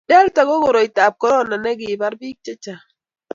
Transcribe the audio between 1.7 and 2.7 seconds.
kibar biik che